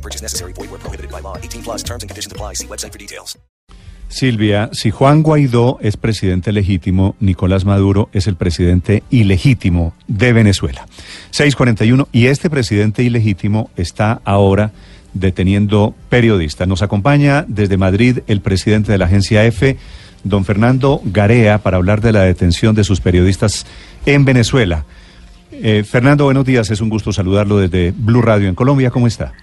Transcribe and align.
No 0.00 0.02
purchase 0.02 0.22
necessary. 0.22 0.54
Void 0.54 0.70
where 0.70 0.80
prohibited 0.80 1.10
by 1.10 1.20
law. 1.20 1.36
18 1.36 1.62
plus 1.62 1.82
terms 1.82 2.02
and 2.02 2.08
conditions 2.08 2.32
apply. 2.32 2.54
See 2.54 2.66
website 2.66 2.92
for 2.92 2.98
details. 2.98 3.38
Silvia, 4.08 4.70
si 4.72 4.90
Juan 4.90 5.22
Guaidó 5.22 5.78
es 5.82 5.96
presidente 5.96 6.50
legítimo, 6.50 7.14
Nicolás 7.20 7.64
Maduro 7.64 8.08
es 8.12 8.26
el 8.26 8.34
presidente 8.34 9.04
ilegítimo 9.10 9.94
de 10.08 10.32
Venezuela. 10.32 10.86
641. 11.30 12.08
Y 12.10 12.26
este 12.26 12.50
presidente 12.50 13.04
ilegítimo 13.04 13.70
está 13.76 14.20
ahora 14.24 14.72
deteniendo 15.12 15.94
periodistas. 16.08 16.66
Nos 16.66 16.82
acompaña 16.82 17.44
desde 17.46 17.76
Madrid 17.76 18.20
el 18.26 18.40
presidente 18.40 18.90
de 18.90 18.98
la 18.98 19.04
agencia 19.04 19.44
EFE, 19.44 19.76
don 20.24 20.44
Fernando 20.44 21.00
Garea, 21.04 21.58
para 21.58 21.76
hablar 21.76 22.00
de 22.00 22.12
la 22.12 22.22
detención 22.22 22.74
de 22.74 22.84
sus 22.84 23.00
periodistas 23.00 23.64
en 24.06 24.24
Venezuela. 24.24 24.86
Eh, 25.52 25.84
Fernando, 25.84 26.24
buenos 26.24 26.46
días. 26.46 26.70
Es 26.70 26.80
un 26.80 26.88
gusto 26.88 27.12
saludarlo 27.12 27.58
desde 27.58 27.92
Blue 27.96 28.22
Radio 28.22 28.48
en 28.48 28.54
Colombia. 28.54 28.90
¿Cómo 28.90 29.06
está? 29.06 29.34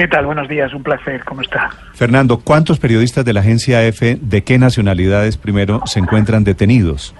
¿Qué 0.00 0.08
tal? 0.08 0.24
Buenos 0.24 0.48
días, 0.48 0.72
un 0.72 0.82
placer. 0.82 1.22
¿Cómo 1.26 1.42
está? 1.42 1.68
Fernando, 1.92 2.40
¿cuántos 2.40 2.78
periodistas 2.78 3.22
de 3.22 3.34
la 3.34 3.40
agencia 3.40 3.86
EFE, 3.86 4.16
de 4.18 4.42
qué 4.42 4.58
nacionalidades 4.58 5.36
primero, 5.36 5.82
se 5.84 5.98
encuentran 5.98 6.42
detenidos? 6.42 7.14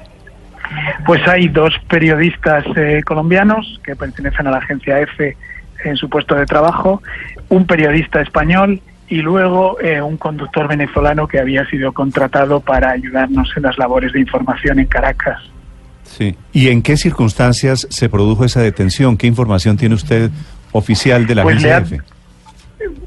Pues 1.04 1.20
hay 1.28 1.48
dos 1.48 1.74
periodistas 1.90 2.64
eh, 2.76 3.02
colombianos 3.04 3.78
que 3.84 3.94
pertenecen 3.94 4.46
a 4.46 4.52
la 4.52 4.56
agencia 4.56 4.98
EFE 4.98 5.36
en 5.84 5.96
su 5.96 6.08
puesto 6.08 6.34
de 6.34 6.46
trabajo, 6.46 7.02
un 7.50 7.66
periodista 7.66 8.22
español 8.22 8.80
y 9.10 9.16
luego 9.16 9.78
eh, 9.82 10.00
un 10.00 10.16
conductor 10.16 10.66
venezolano 10.66 11.28
que 11.28 11.38
había 11.38 11.66
sido 11.66 11.92
contratado 11.92 12.60
para 12.60 12.92
ayudarnos 12.92 13.52
en 13.58 13.64
las 13.64 13.76
labores 13.76 14.14
de 14.14 14.20
información 14.20 14.78
en 14.78 14.86
Caracas. 14.86 15.42
Sí. 16.04 16.34
¿Y 16.54 16.68
en 16.68 16.80
qué 16.80 16.96
circunstancias 16.96 17.86
se 17.90 18.08
produjo 18.08 18.46
esa 18.46 18.62
detención? 18.62 19.18
¿Qué 19.18 19.26
información 19.26 19.76
tiene 19.76 19.96
usted 19.96 20.30
oficial 20.72 21.26
de 21.26 21.34
la 21.34 21.42
Pues 21.42 21.56
agencia 21.56 21.80
le 21.80 21.96
EFE? 21.96 22.19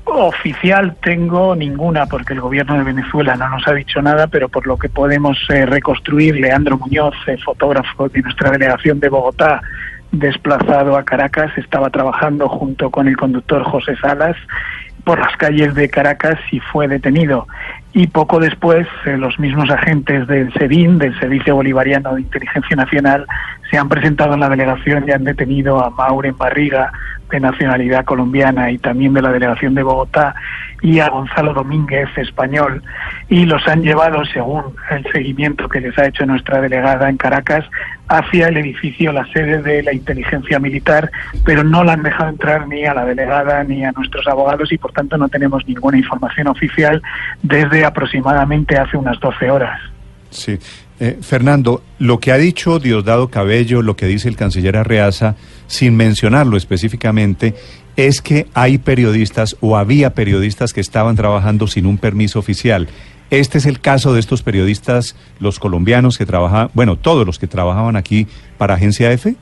Oficial 0.06 0.96
tengo 1.02 1.56
ninguna 1.56 2.06
porque 2.06 2.34
el 2.34 2.42
gobierno 2.42 2.78
de 2.78 2.84
Venezuela 2.84 3.36
no 3.36 3.50
nos 3.50 3.68
ha 3.68 3.74
dicho 3.74 4.02
nada, 4.02 4.28
pero 4.28 4.48
por 4.48 4.68
lo 4.68 4.78
que 4.78 4.90
podemos 4.90 5.38
eh, 5.50 5.66
reconstruir, 5.66 6.36
Leandro 6.36 6.78
Muñoz, 6.78 7.16
eh, 7.28 7.38
fotógrafo 7.44 8.10
de 8.10 8.22
nuestra 8.22 8.52
delegación 8.52 9.00
de 9.00 9.10
Bogotá, 9.10 9.62
desplazado 10.12 10.96
a 10.96 11.04
Caracas, 11.04 11.52
estaba 11.58 11.90
trabajando 11.90 12.48
junto 12.48 12.92
con 12.92 13.08
el 13.08 13.18
conductor 13.18 13.64
José 13.64 13.96
Salas 13.98 14.38
por 15.04 15.20
las 15.20 15.36
calles 15.38 15.74
de 15.74 15.90
Caracas 15.90 16.40
y 16.52 16.60
fue 16.60 16.88
detenido. 16.88 17.48
Y 17.96 18.08
poco 18.08 18.40
después, 18.40 18.88
eh, 19.06 19.18
los 19.18 19.38
mismos 19.38 19.70
agentes 19.70 20.28
del 20.28 20.52
SEBIN, 20.54 20.98
del 20.98 21.18
Servicio 21.20 21.56
Bolivariano 21.56 22.16
de 22.16 22.22
Inteligencia 22.22 22.76
Nacional, 22.76 23.28
se 23.70 23.78
han 23.78 23.88
presentado 23.88 24.34
en 24.34 24.40
la 24.40 24.50
delegación 24.50 25.06
y 25.08 25.12
han 25.12 25.24
detenido 25.24 25.84
a 25.84 25.92
Mauren 25.92 26.36
Barriga, 26.36 26.92
de 27.30 27.40
nacionalidad 27.40 28.06
colombiana 28.06 28.70
y 28.70 28.78
también 28.78 29.14
de 29.14 29.22
la 29.22 29.32
delegación 29.32 29.74
de 29.74 29.84
Bogotá, 29.84 30.36
y 30.84 31.00
a 31.00 31.10
Gonzalo 31.10 31.54
Domínguez, 31.54 32.10
español, 32.18 32.84
y 33.30 33.46
los 33.46 33.66
han 33.68 33.82
llevado, 33.82 34.24
según 34.26 34.76
el 34.92 35.04
seguimiento 35.12 35.70
que 35.70 35.80
les 35.80 35.98
ha 35.98 36.08
hecho 36.08 36.26
nuestra 36.26 36.62
delegada 36.62 37.10
en 37.10 37.18
Caracas, 37.18 37.66
hacia 38.10 38.50
el 38.50 38.58
edificio, 38.58 39.12
la 39.12 39.26
sede 39.32 39.62
de 39.62 39.82
la 39.82 39.94
inteligencia 39.94 40.60
militar, 40.60 41.10
pero 41.46 41.64
no 41.64 41.84
la 41.84 41.94
han 41.94 42.04
dejado 42.04 42.30
entrar 42.30 42.68
ni 42.68 42.86
a 42.86 42.94
la 42.94 43.06
delegada 43.06 43.64
ni 43.64 43.84
a 43.86 43.94
nuestros 43.94 44.28
abogados 44.28 44.72
y 44.72 44.78
por 44.78 44.92
tanto 44.92 45.18
no 45.18 45.30
tenemos 45.30 45.66
ninguna 45.68 45.98
información 45.98 46.48
oficial 46.48 47.02
desde 47.42 47.83
aproximadamente 47.86 48.78
hace 48.78 48.98
unas 48.98 49.20
12 49.20 49.52
horas. 49.52 49.80
Sí. 50.30 50.58
Eh, 51.00 51.20
Fernando, 51.22 51.84
lo 52.00 52.20
que 52.20 52.32
ha 52.32 52.38
dicho 52.38 52.80
Diosdado 52.80 53.30
Cabello, 53.30 53.82
lo 53.82 53.96
que 53.96 54.06
dice 54.06 54.30
el 54.30 54.36
canciller 54.36 54.78
Arreaza, 54.78 55.36
sin 55.68 55.96
mencionarlo 55.96 56.56
específicamente, 56.56 57.56
es 57.96 58.22
que 58.22 58.48
hay 58.54 58.78
periodistas 58.78 59.58
o 59.60 59.78
había 59.78 60.14
periodistas 60.14 60.74
que 60.74 60.82
estaban 60.82 61.16
trabajando 61.16 61.68
sin 61.68 61.86
un 61.86 61.98
permiso 61.98 62.40
oficial. 62.40 62.88
Este 63.30 63.58
es 63.58 63.66
el 63.66 63.80
caso 63.80 64.14
de 64.14 64.20
estos 64.20 64.44
periodistas, 64.44 65.16
los 65.40 65.60
colombianos 65.60 66.18
que 66.18 66.26
trabajaban, 66.26 66.70
bueno, 66.74 66.96
todos 66.96 67.26
los 67.26 67.40
que 67.40 67.48
trabajaban 67.48 67.96
aquí 67.96 68.28
para 68.58 68.76
Agencia 68.76 69.12
F. 69.12 69.36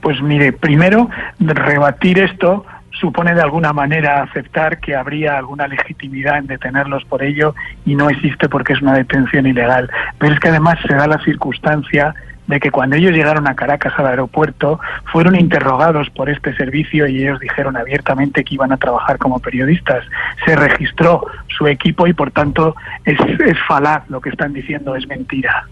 Pues 0.00 0.20
mire, 0.20 0.52
primero, 0.52 1.08
rebatir 1.38 2.18
esto 2.18 2.64
supone 3.00 3.34
de 3.34 3.42
alguna 3.42 3.72
manera 3.72 4.22
aceptar 4.22 4.78
que 4.80 4.94
habría 4.94 5.38
alguna 5.38 5.68
legitimidad 5.68 6.38
en 6.38 6.46
detenerlos 6.46 7.04
por 7.04 7.22
ello 7.22 7.54
y 7.84 7.94
no 7.94 8.08
existe 8.10 8.48
porque 8.48 8.72
es 8.72 8.82
una 8.82 8.94
detención 8.94 9.46
ilegal. 9.46 9.90
Pero 10.18 10.34
es 10.34 10.40
que 10.40 10.48
además 10.48 10.78
se 10.86 10.94
da 10.94 11.06
la 11.06 11.22
circunstancia 11.24 12.14
de 12.46 12.60
que 12.60 12.70
cuando 12.70 12.96
ellos 12.96 13.12
llegaron 13.12 13.48
a 13.48 13.56
Caracas 13.56 13.92
al 13.96 14.06
aeropuerto 14.06 14.78
fueron 15.12 15.34
interrogados 15.34 16.08
por 16.10 16.30
este 16.30 16.54
servicio 16.56 17.06
y 17.08 17.22
ellos 17.22 17.40
dijeron 17.40 17.76
abiertamente 17.76 18.44
que 18.44 18.54
iban 18.54 18.72
a 18.72 18.76
trabajar 18.76 19.18
como 19.18 19.40
periodistas. 19.40 20.04
Se 20.44 20.54
registró 20.54 21.26
su 21.48 21.66
equipo 21.66 22.06
y 22.06 22.12
por 22.12 22.30
tanto 22.30 22.76
es, 23.04 23.18
es 23.44 23.56
falaz 23.66 24.08
lo 24.08 24.20
que 24.20 24.30
están 24.30 24.52
diciendo, 24.52 24.94
es 24.94 25.06
mentira. 25.08 25.66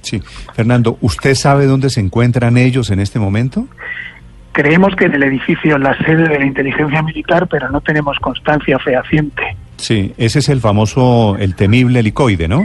Sí. 0.00 0.22
Fernando, 0.54 0.98
¿usted 1.00 1.34
sabe 1.34 1.66
dónde 1.66 1.90
se 1.90 2.00
encuentran 2.00 2.56
ellos 2.56 2.90
en 2.90 3.00
este 3.00 3.18
momento? 3.18 3.66
Creemos 4.56 4.96
que 4.96 5.04
en 5.04 5.12
el 5.12 5.22
edificio, 5.22 5.76
en 5.76 5.82
la 5.82 5.94
sede 5.98 6.28
de 6.30 6.38
la 6.38 6.46
inteligencia 6.46 7.02
militar, 7.02 7.46
pero 7.46 7.68
no 7.68 7.82
tenemos 7.82 8.18
constancia 8.20 8.78
fehaciente. 8.78 9.42
Sí, 9.76 10.14
ese 10.16 10.38
es 10.38 10.48
el 10.48 10.62
famoso, 10.62 11.36
el 11.38 11.54
temible 11.54 12.00
helicoide, 12.00 12.48
¿no? 12.48 12.64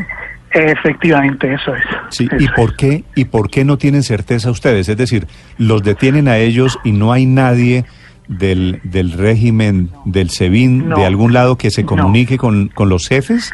Efectivamente, 0.54 1.54
eso 1.54 1.76
es. 1.76 1.84
Sí, 2.10 2.30
Eso 2.32 2.38
¿y 2.40 2.48
por 2.56 2.78
qué 2.78 3.04
y 3.14 3.26
por 3.26 3.50
qué 3.50 3.66
no 3.66 3.78
tienen 3.78 4.04
certeza 4.04 4.50
ustedes? 4.52 4.88
Es 4.88 4.96
decir, 4.96 5.28
los 5.58 5.84
detienen 5.84 6.30
a 6.30 6.38
ellos 6.38 6.80
y 6.86 6.94
no 6.94 7.12
hay 7.12 7.26
nadie 7.26 7.84
del, 8.30 8.80
del 8.84 9.12
régimen 9.12 9.90
del 10.06 10.30
SEBIN 10.30 10.88
No. 10.88 10.96
de 10.98 11.06
algún 11.06 11.34
lado 11.34 11.58
que 11.58 11.72
se 11.72 11.82
No. 11.84 11.88
comunique 11.90 12.38
con, 12.38 12.70
con 12.70 12.88
los 12.88 13.08
jefes. 13.10 13.54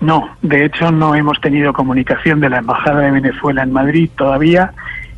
No, 0.00 0.28
de 0.42 0.64
hecho 0.64 0.90
no 0.90 1.14
hemos 1.14 1.40
tenido 1.40 1.72
comunicación 1.72 2.40
de 2.40 2.50
la 2.50 2.58
Embajada 2.58 3.02
de 3.02 3.10
Venezuela 3.12 3.62
en 3.62 3.72
Madrid 3.72 4.10
todavía 4.16 4.72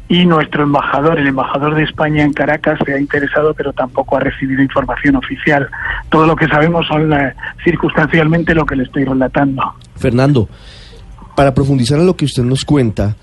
y 0.08 0.24
nuestro 0.24 0.62
embajador, 0.62 1.19
el 1.19 1.26
embajador 1.26 1.74
de 1.74 1.82
España 1.84 2.24
en 2.24 2.32
Caracas, 2.32 2.78
se 2.84 2.94
ha 2.94 2.98
interesado 3.00 3.52
pero 3.54 3.72
tampoco 3.72 4.16
ha 4.16 4.20
recibido 4.20 4.62
información 4.62 5.16
oficial. 5.16 5.69
Todo 6.08 6.26
lo 6.26 6.34
que 6.34 6.48
sabemos 6.48 6.86
son 6.86 7.12
eh, 7.12 7.34
circunstancialmente 7.62 8.54
lo 8.54 8.64
que 8.64 8.76
le 8.76 8.84
estoy 8.84 9.04
relatando. 9.04 9.62
Fernando, 9.97 10.48
para 11.36 11.52
profundizar 11.54 11.98
en 12.00 12.06
lo 12.06 12.16
que 12.16 12.24
usted 12.24 12.42
nos 12.42 12.64
cuenta, 12.64 13.16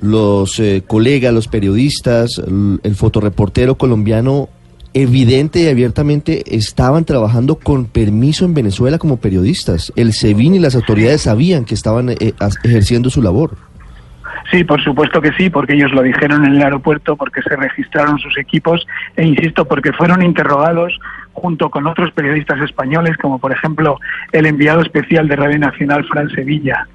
los 0.00 0.58
eh, 0.60 0.82
colegas, 0.86 1.32
los 1.32 1.48
periodistas, 1.48 2.40
el, 2.82 2.94
fotoreportero 2.94 3.76
colombiano, 3.76 4.48
evidente 4.94 5.60
y 5.62 5.68
abiertamente 5.68 6.56
estaban 6.56 7.04
trabajando 7.04 7.56
con 7.56 7.84
permiso 7.84 8.44
en 8.44 8.54
Venezuela 8.54 8.98
como 8.98 9.18
periodistas. 9.18 9.92
El 9.96 10.12
SEBIN 10.12 10.54
y 10.54 10.58
las 10.58 10.74
autoridades 10.74 11.22
sabían 11.22 11.64
que 11.64 11.74
estaban 11.74 12.10
eh, 12.10 12.34
as- 12.40 12.58
ejerciendo 12.64 13.10
su 13.10 13.22
labor. 13.22 13.56
Sí, 14.50 14.64
por 14.64 14.82
supuesto 14.82 15.20
que 15.20 15.32
sí, 15.32 15.50
porque 15.50 15.74
ellos 15.74 15.92
lo 15.92 16.02
dijeron 16.02 16.44
en 16.44 16.54
el 16.54 16.62
aeropuerto, 16.62 17.16
porque 17.16 17.42
se 17.42 17.54
registraron 17.54 18.18
sus 18.18 18.38
equipos 18.38 18.86
e 19.16 19.26
insisto, 19.26 19.66
porque 19.66 19.92
fueron 19.92 20.22
interrogados 20.22 20.98
junto 21.34 21.70
con 21.70 21.86
otros 21.86 22.10
periodistas 22.12 22.60
españoles, 22.62 23.16
como 23.18 23.38
por 23.38 23.52
ejemplo 23.52 23.98
el 24.32 24.46
enviado 24.46 24.80
especial 24.80 25.28
de 25.28 25.36
Radio 25.36 25.58
Nacional, 25.58 26.04
Fran 26.06 26.30
Sevilla. 26.30 26.88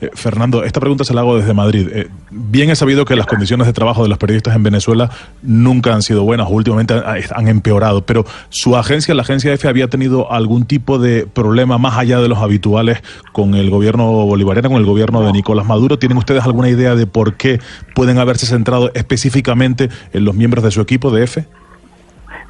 Eh, 0.00 0.10
Fernando, 0.14 0.64
esta 0.64 0.80
pregunta 0.80 1.04
se 1.04 1.14
la 1.14 1.20
hago 1.20 1.36
desde 1.36 1.54
Madrid. 1.54 1.88
Eh, 1.92 2.08
bien 2.30 2.70
es 2.70 2.78
sabido 2.78 3.04
que 3.04 3.16
las 3.16 3.26
condiciones 3.26 3.66
de 3.66 3.72
trabajo 3.72 4.02
de 4.02 4.08
los 4.08 4.18
periodistas 4.18 4.56
en 4.56 4.62
Venezuela 4.62 5.10
nunca 5.42 5.94
han 5.94 6.02
sido 6.02 6.24
buenas, 6.24 6.48
últimamente 6.50 6.94
han, 6.94 7.48
empeorado, 7.48 8.04
pero 8.04 8.24
su 8.48 8.76
agencia, 8.76 9.14
la 9.14 9.22
agencia 9.22 9.52
F, 9.52 9.68
había 9.68 9.88
tenido 9.88 10.32
algún 10.32 10.64
tipo 10.66 10.98
de 10.98 11.26
problema 11.26 11.78
más 11.78 11.96
allá 11.98 12.20
de 12.20 12.28
los 12.28 12.38
habituales 12.38 13.02
con 13.32 13.54
el 13.54 13.70
gobierno 13.70 14.04
bolivariano, 14.26 14.68
con 14.68 14.78
el 14.78 14.86
gobierno 14.86 15.22
de 15.22 15.32
Nicolás 15.32 15.66
Maduro. 15.66 15.98
¿Tienen 15.98 16.18
ustedes 16.18 16.44
alguna 16.44 16.68
idea 16.68 16.94
de 16.94 17.06
por 17.06 17.34
qué 17.34 17.60
pueden 17.94 18.18
haberse 18.18 18.46
centrado 18.46 18.90
específicamente 18.94 19.88
en 20.12 20.24
los 20.24 20.34
miembros 20.34 20.64
de 20.64 20.70
su 20.70 20.80
equipo 20.80 21.10
de 21.10 21.24
F? 21.24 21.46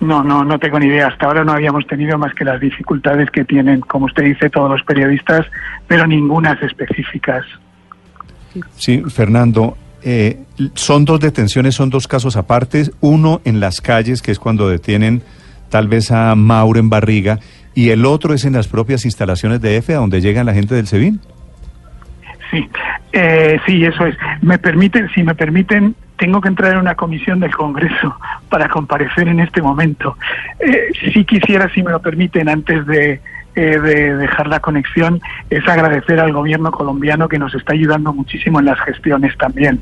No, 0.01 0.23
no, 0.23 0.45
no 0.45 0.59
tengo 0.59 0.79
ni 0.79 0.87
idea. 0.87 1.09
Hasta 1.09 1.27
ahora 1.27 1.45
no 1.45 1.53
habíamos 1.53 1.87
tenido 1.87 2.19
más 2.19 2.35
que 2.35 2.45
las 2.45 2.61
dificultades 2.61 3.31
que 3.31 3.45
tienen, 3.45 3.81
como 3.81 4.07
usted 4.07 4.25
dice, 4.25 4.51
todos 4.51 4.71
los 4.71 4.83
periodistas, 4.83 5.47
pero 5.87 6.07
ningunas 6.07 6.61
específicas. 6.63 7.45
Sí, 8.77 9.03
Fernando, 9.09 9.77
eh, 10.03 10.41
son 10.75 11.05
dos 11.05 11.21
detenciones, 11.21 11.75
son 11.75 11.91
dos 11.91 12.07
casos 12.07 12.37
aparte. 12.37 12.91
Uno 13.01 13.41
en 13.45 13.61
las 13.61 13.81
calles, 13.81 14.21
que 14.21 14.31
es 14.31 14.39
cuando 14.39 14.69
detienen 14.69 15.23
tal 15.71 15.89
vez 15.89 16.11
a 16.11 16.35
Mauro 16.35 16.79
en 16.79 16.91
Barriga, 16.91 17.39
y 17.75 17.91
el 17.91 18.05
otro 18.05 18.35
es 18.35 18.45
en 18.45 18.53
las 18.53 18.69
propias 18.69 19.05
instalaciones 19.05 19.61
de 19.61 19.77
EFE, 19.77 19.95
a 19.95 19.99
donde 19.99 20.21
llegan 20.21 20.47
la 20.47 20.55
gente 20.55 20.75
del 20.75 20.87
SEBIN. 20.87 21.21
Sí, 22.51 22.69
eh, 23.13 23.59
sí, 23.67 23.85
eso 23.85 24.07
es. 24.07 24.17
Me 24.43 24.59
permiten, 24.59 25.09
si 25.15 25.23
me 25.23 25.35
permiten, 25.35 25.97
tengo 26.17 26.41
que 26.41 26.49
entrar 26.49 26.73
en 26.73 26.79
una 26.79 26.95
comisión 26.95 27.41
del 27.41 27.55
Congreso 27.55 28.17
para 28.49 28.69
comparecer 28.69 29.29
en 29.29 29.41
este 29.41 29.63
momento. 29.63 30.17
Eh, 30.59 30.91
si 31.13 31.25
quisiera, 31.25 31.69
si 31.71 31.83
me 31.83 31.91
lo 31.91 32.01
permiten, 32.01 32.49
antes 32.49 32.87
de, 32.87 33.21
eh, 33.55 33.79
de 33.79 34.17
dejar 34.17 34.49
la 34.49 34.61
conexión, 34.61 35.21
es 35.51 35.67
agradecer 35.69 36.21
al 36.21 36.33
gobierno 36.33 36.71
colombiano 36.71 37.29
que 37.29 37.39
nos 37.39 37.55
está 37.55 37.73
ayudando 37.73 38.13
muchísimo 38.13 38.61
en 38.61 38.67
las 38.67 38.81
gestiones 38.81 39.37
también. 39.39 39.81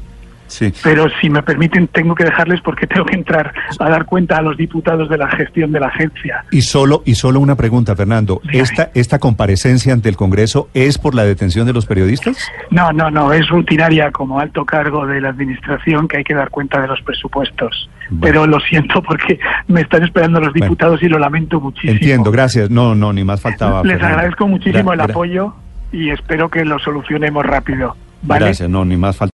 Sí. 0.52 0.72
Pero 0.82 1.06
si 1.20 1.30
me 1.30 1.42
permiten, 1.42 1.88
tengo 1.88 2.14
que 2.14 2.24
dejarles 2.24 2.60
porque 2.60 2.86
tengo 2.86 3.06
que 3.06 3.14
entrar 3.16 3.52
a 3.78 3.88
dar 3.88 4.04
cuenta 4.04 4.36
a 4.36 4.42
los 4.42 4.56
diputados 4.56 5.08
de 5.08 5.16
la 5.16 5.28
gestión 5.30 5.72
de 5.72 5.80
la 5.80 5.86
agencia. 5.86 6.44
Y 6.50 6.60
solo, 6.62 7.02
y 7.06 7.14
solo 7.14 7.40
una 7.40 7.54
pregunta, 7.56 7.96
Fernando. 7.96 8.40
Dígame. 8.44 8.62
¿Esta, 8.62 8.90
¿Esta 8.94 9.18
comparecencia 9.18 9.92
ante 9.92 10.08
el 10.08 10.16
Congreso 10.16 10.68
es 10.74 10.98
por 10.98 11.14
la 11.14 11.24
detención 11.24 11.66
de 11.66 11.72
los 11.72 11.86
periodistas? 11.86 12.36
No, 12.70 12.92
no, 12.92 13.10
no, 13.10 13.32
es 13.32 13.48
rutinaria 13.48 14.10
como 14.10 14.40
alto 14.40 14.64
cargo 14.66 15.06
de 15.06 15.20
la 15.20 15.30
administración 15.30 16.06
que 16.06 16.18
hay 16.18 16.24
que 16.24 16.34
dar 16.34 16.50
cuenta 16.50 16.80
de 16.82 16.88
los 16.88 17.00
presupuestos. 17.02 17.88
Bueno. 18.10 18.20
Pero 18.20 18.46
lo 18.46 18.60
siento 18.60 19.02
porque 19.02 19.38
me 19.68 19.80
están 19.80 20.02
esperando 20.02 20.38
los 20.40 20.50
Bueno. 20.52 20.66
diputados 20.66 21.02
y 21.02 21.08
lo 21.08 21.18
lamento 21.18 21.60
muchísimo. 21.60 21.92
Entiendo, 21.94 22.30
gracias. 22.30 22.68
No, 22.70 22.94
no, 22.94 23.12
ni 23.12 23.24
más 23.24 23.40
faltaba. 23.40 23.82
Les 23.82 23.92
Fernando. 23.92 24.16
agradezco 24.16 24.48
muchísimo 24.48 24.90
Gra- 24.90 24.94
el 24.94 25.00
apoyo 25.00 25.54
y 25.92 26.10
espero 26.10 26.50
que 26.50 26.64
lo 26.64 26.78
solucionemos 26.78 27.44
rápido. 27.46 27.96
¿vale? 28.24 28.44
Gracias, 28.46 28.68
no, 28.70 28.84
ni 28.84 28.96
más 28.96 29.16
faltaba. 29.16 29.30